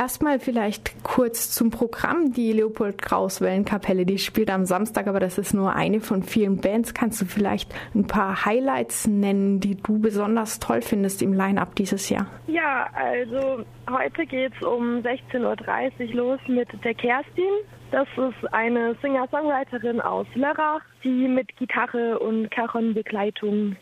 Erstmal 0.00 0.38
vielleicht 0.38 1.04
kurz 1.04 1.50
zum 1.50 1.70
Programm. 1.70 2.32
Die 2.32 2.54
Leopold 2.54 3.02
Kraus 3.02 3.42
Wellenkapelle, 3.42 4.06
die 4.06 4.16
spielt 4.16 4.48
am 4.48 4.64
Samstag, 4.64 5.06
aber 5.08 5.20
das 5.20 5.36
ist 5.36 5.52
nur 5.52 5.74
eine 5.74 6.00
von 6.00 6.22
vielen 6.22 6.56
Bands. 6.56 6.94
Kannst 6.94 7.20
du 7.20 7.26
vielleicht 7.26 7.74
ein 7.94 8.06
paar 8.06 8.46
Highlights 8.46 9.06
nennen, 9.06 9.60
die 9.60 9.74
du 9.74 9.98
besonders 9.98 10.58
toll 10.58 10.80
findest 10.80 11.20
im 11.20 11.34
Line-Up 11.34 11.74
dieses 11.74 12.08
Jahr? 12.08 12.28
Ja, 12.46 12.88
also 12.94 13.62
heute 13.90 14.24
geht 14.24 14.54
es 14.58 14.66
um 14.66 15.00
16.30 15.00 16.08
Uhr 16.08 16.14
los 16.14 16.40
mit 16.48 16.68
der 16.82 16.94
Kerstin. 16.94 17.52
Das 17.90 18.08
ist 18.16 18.54
eine 18.54 18.96
Singer-Songwriterin 19.02 20.00
aus 20.00 20.26
Lörrach, 20.34 20.80
die 21.04 21.28
mit 21.28 21.54
Gitarre 21.58 22.18
und 22.20 22.50
Cajon-Begleitung 22.50 23.76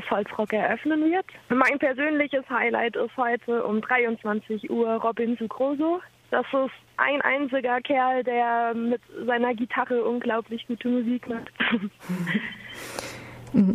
das 0.00 0.10
Holzrock 0.10 0.52
eröffnen 0.52 1.10
wird. 1.10 1.26
Mein 1.48 1.78
persönliches 1.78 2.48
Highlight 2.48 2.96
ist 2.96 3.16
heute 3.16 3.64
um 3.64 3.80
23 3.80 4.70
Uhr 4.70 4.94
Robin 4.94 5.36
Sucroso. 5.36 6.00
Das 6.30 6.46
ist 6.46 6.72
ein 6.96 7.20
einziger 7.22 7.80
Kerl, 7.80 8.24
der 8.24 8.74
mit 8.74 9.00
seiner 9.26 9.54
Gitarre 9.54 10.04
unglaublich 10.04 10.66
gute 10.66 10.88
Musik 10.88 11.28
macht. 11.28 11.50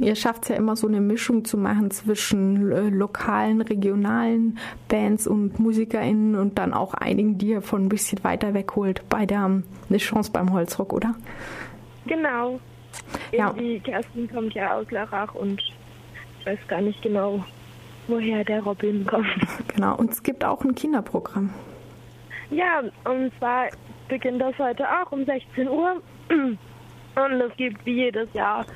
Ihr 0.00 0.14
schafft 0.14 0.44
es 0.44 0.50
ja 0.50 0.54
immer 0.54 0.76
so 0.76 0.86
eine 0.86 1.00
Mischung 1.00 1.44
zu 1.44 1.58
machen 1.58 1.90
zwischen 1.90 2.70
äh, 2.70 2.90
lokalen, 2.90 3.60
regionalen 3.60 4.56
Bands 4.86 5.26
und 5.26 5.58
MusikerInnen 5.58 6.36
und 6.36 6.58
dann 6.58 6.72
auch 6.72 6.94
einigen, 6.94 7.38
die 7.38 7.48
ihr 7.48 7.62
von 7.62 7.86
ein 7.86 7.88
bisschen 7.88 8.22
weiter 8.22 8.54
wegholt 8.54 9.02
bei 9.08 9.26
der 9.26 9.44
um, 9.44 9.64
Eine 9.88 9.98
Chance 9.98 10.30
beim 10.32 10.52
Holzrock, 10.52 10.92
oder? 10.92 11.16
Genau. 12.06 12.60
Ja. 13.32 13.52
Die 13.52 13.80
Kerstin 13.80 14.30
kommt 14.30 14.54
ja 14.54 14.76
aus 14.76 14.88
Lörrach 14.92 15.34
und 15.34 15.60
ich 16.44 16.50
weiß 16.50 16.68
gar 16.68 16.82
nicht 16.82 17.00
genau, 17.00 17.42
woher 18.06 18.44
der 18.44 18.62
Robin 18.62 19.06
kommt. 19.06 19.26
Genau, 19.74 19.96
und 19.96 20.10
es 20.10 20.22
gibt 20.22 20.44
auch 20.44 20.62
ein 20.62 20.74
Kinderprogramm. 20.74 21.54
Ja, 22.50 22.82
und 23.04 23.32
zwar 23.38 23.68
beginnt 24.08 24.42
das 24.42 24.56
heute 24.58 24.84
auch 24.86 25.10
um 25.10 25.24
16 25.24 25.68
Uhr. 25.68 26.02
Und 26.28 27.40
es 27.40 27.56
gibt 27.56 27.86
wie 27.86 27.94
jedes 27.94 28.30
Jahr 28.34 28.66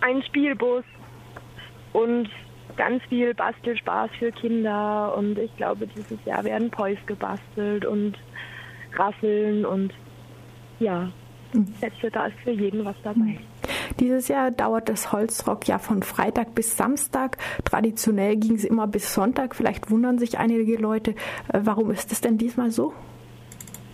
einen 0.00 0.22
Spielbus 0.22 0.84
und 1.92 2.30
ganz 2.76 3.02
viel 3.10 3.34
Bastelspaß 3.34 4.10
für 4.18 4.32
Kinder. 4.32 5.14
Und 5.14 5.38
ich 5.38 5.54
glaube, 5.56 5.86
dieses 5.86 6.24
Jahr 6.24 6.44
werden 6.44 6.70
Pois 6.70 6.98
gebastelt 7.06 7.84
und 7.84 8.16
Rasseln 8.94 9.66
und 9.66 9.92
ja, 10.80 11.10
Sätze, 11.80 12.10
da 12.10 12.26
ist 12.26 12.38
für 12.42 12.52
jeden 12.52 12.84
was 12.84 12.96
dabei. 13.02 13.38
Dieses 14.00 14.28
Jahr 14.28 14.50
dauert 14.50 14.88
das 14.88 15.12
Holzrock 15.12 15.66
ja 15.66 15.78
von 15.78 16.02
Freitag 16.02 16.54
bis 16.54 16.76
Samstag. 16.76 17.38
Traditionell 17.64 18.36
ging 18.36 18.54
es 18.54 18.64
immer 18.64 18.86
bis 18.86 19.12
Sonntag. 19.12 19.56
Vielleicht 19.56 19.90
wundern 19.90 20.18
sich 20.18 20.38
einige 20.38 20.76
Leute, 20.76 21.12
äh, 21.52 21.60
warum 21.62 21.90
ist 21.90 22.12
es 22.12 22.20
denn 22.20 22.38
diesmal 22.38 22.70
so? 22.70 22.92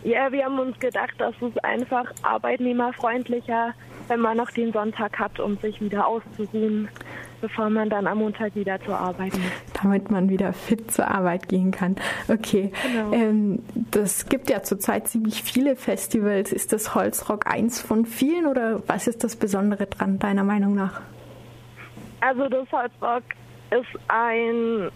Ja, 0.03 0.31
wir 0.31 0.45
haben 0.45 0.59
uns 0.59 0.79
gedacht, 0.79 1.15
das 1.17 1.35
ist 1.41 1.65
einfach 1.65 2.05
arbeitnehmerfreundlicher, 2.23 3.73
wenn 4.09 4.21
man 4.21 4.37
noch 4.37 4.51
den 4.51 4.71
Sonntag 4.71 5.19
hat, 5.19 5.41
um 5.41 5.57
sich 5.57 5.81
wieder 5.81 6.07
auszuruhen 6.07 6.91
bevor 7.45 7.69
man 7.69 7.91
dann 7.91 8.07
am 8.07 8.19
Montag 8.19 8.55
wieder 8.55 8.81
zur 8.81 8.99
Arbeit 8.99 9.35
muss. 9.35 9.83
Damit 9.83 10.11
man 10.11 10.31
wieder 10.31 10.55
fit 10.55 10.91
zur 10.91 11.09
Arbeit 11.09 11.47
gehen 11.47 11.73
kann. 11.73 11.97
Okay. 12.27 12.73
Genau. 12.91 13.13
Ähm, 13.13 13.59
das 13.95 14.27
gibt 14.27 14.51
ja 14.51 14.63
zurzeit 14.63 15.07
ziemlich 15.07 15.43
viele 15.43 15.77
Festivals. 15.77 16.53
Ist 16.53 16.73
das 16.73 16.95
Holzrock 16.95 17.47
eins 17.47 17.81
von 17.81 18.07
vielen 18.07 18.47
oder 18.47 18.83
was 18.89 19.07
ist 19.07 19.23
das 19.23 19.37
Besondere 19.37 19.87
dran, 19.87 20.19
deiner 20.19 20.43
Meinung 20.43 20.75
nach? 20.75 21.01
Also 22.21 22.49
das 22.49 22.71
Holzrock 22.73 23.23
ist 23.71 24.01
ein 24.09 24.91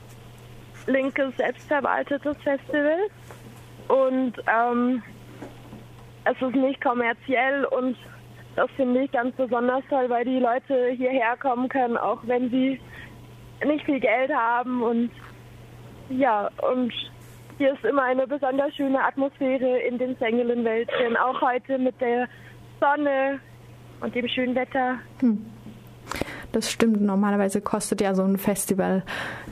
linkes, 0.86 1.36
selbstverwaltetes 1.36 2.36
Festival 2.42 2.98
und 3.88 4.32
ähm, 4.46 5.02
es 6.24 6.42
ist 6.42 6.56
nicht 6.56 6.80
kommerziell 6.80 7.66
und 7.66 7.96
das 8.56 8.68
finde 8.72 9.04
ich 9.04 9.12
ganz 9.12 9.36
besonders 9.36 9.84
toll, 9.88 10.06
weil 10.08 10.24
die 10.24 10.40
Leute 10.40 10.88
hierher 10.96 11.36
kommen 11.36 11.68
können, 11.68 11.96
auch 11.96 12.18
wenn 12.24 12.50
sie 12.50 12.80
nicht 13.64 13.84
viel 13.84 14.00
Geld 14.00 14.32
haben. 14.34 14.82
Und 14.82 15.10
ja, 16.08 16.50
und 16.72 16.92
hier 17.58 17.74
ist 17.74 17.84
immer 17.84 18.04
eine 18.04 18.26
besonders 18.26 18.74
schöne 18.74 19.04
Atmosphäre 19.04 19.80
in 19.80 19.98
den 19.98 20.16
Sengelenwäldchen, 20.16 21.16
auch 21.16 21.40
heute 21.42 21.78
mit 21.78 22.00
der 22.00 22.28
Sonne 22.80 23.40
und 24.00 24.14
dem 24.14 24.28
schönen 24.28 24.54
Wetter. 24.54 24.98
Hm. 25.20 25.44
Das 26.52 26.70
stimmt. 26.70 27.02
Normalerweise 27.02 27.60
kostet 27.60 28.00
ja 28.00 28.14
so 28.14 28.22
ein 28.22 28.38
Festival 28.38 29.02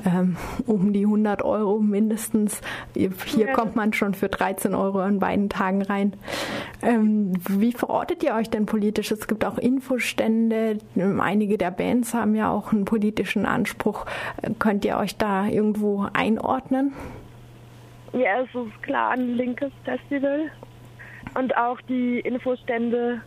ähm, 0.07 0.37
um 0.67 0.95
die 0.95 1.05
100 1.05 1.43
Euro 1.43 1.79
mindestens. 1.79 2.63
Hier 2.95 3.11
ja. 3.37 3.53
kommt 3.53 3.77
man 3.77 3.93
schon 3.93 4.15
für 4.15 4.29
13 4.29 4.75
Euro 4.75 5.01
an 5.01 5.19
beiden 5.19 5.51
Tagen 5.51 5.83
rein. 5.83 6.15
Ähm, 6.81 7.35
wie 7.51 7.73
verortet 7.73 8.23
ihr 8.23 8.35
euch 8.35 8.49
denn 8.49 8.65
politisch? 8.65 9.11
Es 9.11 9.29
gibt 9.29 9.45
auch 9.45 9.59
Infostände. 9.59 10.79
Einige 10.97 11.59
der 11.59 11.71
Bands 11.71 12.15
haben 12.15 12.35
ja 12.35 12.51
auch 12.51 12.73
einen 12.73 12.87
politischen 12.87 13.45
Anspruch. 13.45 14.07
Könnt 14.59 14.85
ihr 14.87 14.97
euch 14.97 15.19
da 15.19 15.47
irgendwo 15.47 16.07
einordnen? 16.15 16.95
Ja, 18.13 18.43
es 18.43 18.55
ist 18.55 18.83
klar 18.83 19.11
ein 19.11 19.37
linkes 19.37 19.73
Festival. 19.85 20.51
Und 21.35 21.57
auch 21.57 21.81
die 21.83 22.21
Infostände 22.21 23.21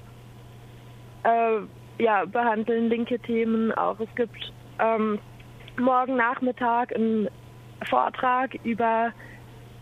äh, 1.23 2.03
ja, 2.03 2.25
behandeln 2.25 2.89
linke 2.89 3.19
Themen 3.19 3.72
auch. 3.73 4.00
Es 4.00 4.13
gibt 4.16 4.51
ähm, 4.79 5.19
morgen 5.78 6.16
Nachmittag 6.16 6.95
einen 6.95 7.29
Vortrag 7.88 8.56
über 8.63 9.12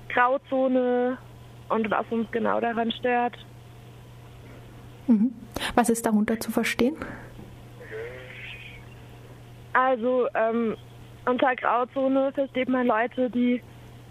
Grauzone 0.09 1.18
und 1.69 1.90
was 1.91 2.06
uns 2.09 2.30
genau 2.31 2.59
daran 2.59 2.91
stört. 2.91 3.38
Mhm. 5.07 5.34
Was 5.75 5.90
ist 5.90 6.06
darunter 6.06 6.40
zu 6.40 6.52
verstehen? 6.52 6.97
Also 9.74 10.28
ähm, 10.34 10.75
unter 11.25 11.56
Grauzone 11.56 12.31
versteht 12.34 12.69
man 12.69 12.88
Leute, 12.88 13.30
die 13.30 13.62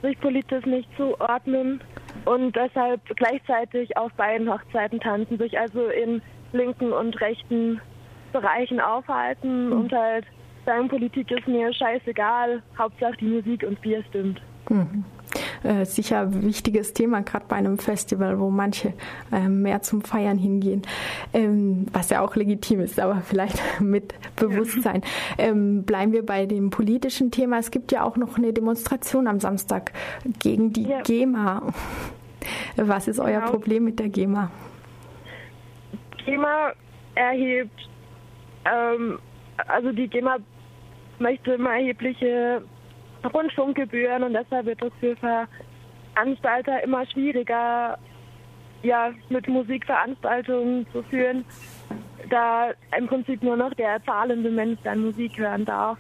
sich 0.06 0.20
politisch 0.20 0.64
nicht 0.66 0.88
zuordnen 0.96 1.80
und 2.24 2.54
deshalb 2.54 3.00
gleichzeitig 3.16 3.96
auf 3.96 4.12
beiden 4.12 4.50
Hochzeiten 4.50 5.00
tanzen, 5.00 5.38
sich 5.38 5.58
also 5.58 5.86
in 5.88 6.22
linken 6.52 6.92
und 6.92 7.20
rechten 7.20 7.80
Bereichen 8.32 8.80
aufhalten 8.80 9.66
mhm. 9.66 9.72
und 9.72 9.92
halt 9.92 10.24
sagen, 10.64 10.88
Politik 10.88 11.30
ist 11.30 11.46
mir 11.46 11.72
scheißegal, 11.72 12.62
Hauptsache 12.78 13.16
die 13.20 13.26
Musik 13.26 13.64
und 13.66 13.80
Bier 13.80 14.02
stimmt. 14.08 14.40
Mhm. 14.68 15.04
Äh, 15.62 15.84
sicher 15.84 16.42
wichtiges 16.42 16.92
Thema, 16.92 17.22
gerade 17.22 17.46
bei 17.48 17.56
einem 17.56 17.78
Festival, 17.78 18.38
wo 18.40 18.50
manche 18.50 18.92
äh, 19.32 19.48
mehr 19.48 19.82
zum 19.82 20.02
Feiern 20.02 20.38
hingehen, 20.38 20.82
ähm, 21.32 21.86
was 21.92 22.10
ja 22.10 22.20
auch 22.20 22.36
legitim 22.36 22.80
ist, 22.80 23.00
aber 23.00 23.22
vielleicht 23.22 23.60
mit 23.80 24.14
Bewusstsein. 24.36 25.02
Ähm, 25.38 25.84
bleiben 25.84 26.12
wir 26.12 26.24
bei 26.24 26.46
dem 26.46 26.70
politischen 26.70 27.30
Thema. 27.30 27.58
Es 27.58 27.70
gibt 27.70 27.92
ja 27.92 28.02
auch 28.02 28.16
noch 28.16 28.36
eine 28.38 28.52
Demonstration 28.52 29.26
am 29.26 29.40
Samstag 29.40 29.92
gegen 30.38 30.72
die 30.72 30.88
ja. 30.88 31.02
GEMA. 31.02 31.62
Was 32.76 33.08
ist 33.08 33.18
euer 33.18 33.40
genau. 33.40 33.50
Problem 33.50 33.84
mit 33.84 33.98
der 33.98 34.08
GEMA? 34.08 34.50
GEMA 36.24 36.72
erhebt 37.14 37.88
ähm, 38.66 39.18
also 39.68 39.92
die 39.92 40.08
GEMA 40.08 40.38
möchte 41.18 41.52
immer 41.52 41.70
erhebliche 41.70 42.62
Rundfunkgebühren 43.26 44.22
und 44.22 44.34
deshalb 44.34 44.66
wird 44.66 44.82
es 44.82 44.92
für 45.00 45.16
Veranstalter 45.16 46.82
immer 46.82 47.06
schwieriger, 47.06 47.98
ja, 48.82 49.10
mit 49.28 49.48
Musikveranstaltungen 49.48 50.86
zu 50.92 51.02
führen, 51.04 51.44
da 52.30 52.70
im 52.96 53.06
Prinzip 53.06 53.42
nur 53.42 53.56
noch 53.56 53.74
der 53.74 54.02
zahlende 54.04 54.50
Mensch 54.50 54.78
dann 54.84 55.00
Musik 55.00 55.38
hören 55.38 55.64
darf. 55.64 55.98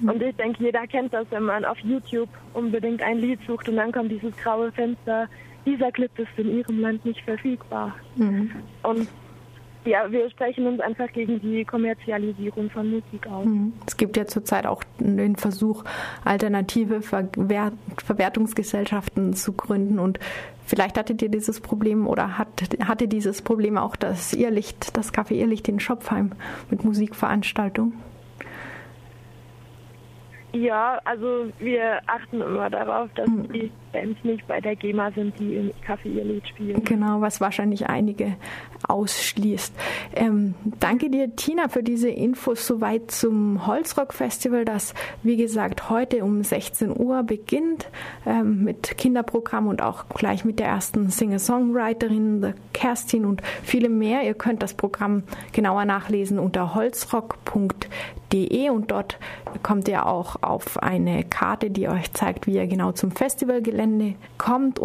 Mhm. 0.00 0.08
Und 0.10 0.22
ich 0.22 0.36
denke, 0.36 0.64
jeder 0.64 0.86
kennt 0.86 1.12
das, 1.12 1.26
wenn 1.30 1.44
man 1.44 1.64
auf 1.64 1.78
YouTube 1.80 2.28
unbedingt 2.54 3.02
ein 3.02 3.18
Lied 3.18 3.40
sucht 3.46 3.68
und 3.68 3.76
dann 3.76 3.92
kommt 3.92 4.10
dieses 4.10 4.36
graue 4.36 4.72
Fenster. 4.72 5.28
Dieser 5.64 5.92
Clip 5.92 6.10
ist 6.18 6.28
in 6.36 6.58
Ihrem 6.58 6.80
Land 6.80 7.04
nicht 7.04 7.20
verfügbar. 7.22 7.94
Mhm. 8.16 8.50
Und 8.82 9.08
ja, 9.84 10.10
wir 10.10 10.30
sprechen 10.30 10.66
uns 10.66 10.80
einfach 10.80 11.10
gegen 11.12 11.40
die 11.40 11.64
Kommerzialisierung 11.64 12.70
von 12.70 12.90
Musik 12.90 13.26
aus. 13.26 13.44
Mhm. 13.44 13.72
Es 13.86 13.96
gibt 13.96 14.16
ja 14.16 14.26
zurzeit 14.26 14.66
auch 14.66 14.82
den 14.98 15.36
Versuch, 15.36 15.84
alternative 16.24 17.02
Verwert 17.02 17.74
Verwertungsgesellschaften 18.04 19.34
zu 19.34 19.52
gründen 19.52 19.98
und 19.98 20.18
vielleicht 20.64 20.98
hattet 20.98 21.22
ihr 21.22 21.28
dieses 21.28 21.60
Problem 21.60 22.06
oder 22.06 22.38
hat, 22.38 22.48
hatte 22.84 23.08
dieses 23.08 23.42
Problem 23.42 23.76
auch 23.76 23.96
das 23.96 24.32
Irrlicht, 24.32 24.96
das 24.96 25.12
Café 25.12 25.32
Irrlicht 25.32 25.68
in 25.68 25.80
Schopfheim 25.80 26.32
mit 26.70 26.84
Musikveranstaltungen? 26.84 28.11
Ja, 30.52 31.00
also 31.04 31.46
wir 31.58 32.00
achten 32.06 32.40
immer 32.42 32.68
darauf, 32.68 33.08
dass 33.14 33.28
mhm. 33.28 33.52
die 33.52 33.70
Bands 33.92 34.22
nicht 34.22 34.46
bei 34.46 34.60
der 34.60 34.76
GEMA 34.76 35.10
sind, 35.12 35.38
die 35.38 35.54
im 35.54 35.70
Café 35.86 36.06
ihr 36.06 36.24
Lied 36.24 36.46
spielen. 36.48 36.82
Genau, 36.84 37.20
was 37.20 37.40
wahrscheinlich 37.40 37.88
einige 37.88 38.36
ausschließt. 38.88 39.74
Ähm, 40.14 40.54
danke 40.80 41.08
dir, 41.10 41.34
Tina, 41.36 41.68
für 41.68 41.82
diese 41.82 42.08
Infos 42.08 42.66
soweit 42.66 43.10
zum 43.10 43.66
Holzrock 43.66 44.12
Festival, 44.12 44.64
das, 44.64 44.94
wie 45.22 45.36
gesagt, 45.36 45.88
heute 45.88 46.24
um 46.24 46.42
16 46.42 46.98
Uhr 46.98 47.22
beginnt 47.22 47.88
ähm, 48.26 48.64
mit 48.64 48.98
Kinderprogramm 48.98 49.68
und 49.68 49.82
auch 49.82 50.08
gleich 50.08 50.44
mit 50.44 50.58
der 50.58 50.66
ersten 50.66 51.10
Singer-Songwriterin, 51.10 52.54
Kerstin 52.72 53.24
und 53.24 53.42
viele 53.62 53.88
mehr. 53.88 54.22
Ihr 54.24 54.34
könnt 54.34 54.62
das 54.62 54.74
Programm 54.74 55.22
genauer 55.52 55.84
nachlesen 55.84 56.38
unter 56.38 56.74
holzrock.de 56.74 57.88
und 58.70 58.90
dort 58.90 59.18
kommt 59.62 59.88
ihr 59.88 60.06
auch 60.06 60.36
auf 60.42 60.82
eine 60.82 61.24
Karte, 61.24 61.70
die 61.70 61.88
euch 61.88 62.12
zeigt, 62.12 62.46
wie 62.46 62.54
ihr 62.54 62.66
genau 62.66 62.92
zum 62.92 63.10
Festivalgelände 63.10 64.14
kommt. 64.38 64.80